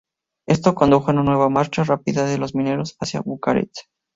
Esto 0.47 0.73
condujo 0.73 1.09
a 1.09 1.13
una 1.13 1.21
nueva 1.21 1.47
marcha 1.49 1.83
rápida 1.83 2.25
de 2.25 2.39
los 2.39 2.55
mineros 2.55 2.97
hacia 2.99 3.21
Bucarest. 3.21 3.81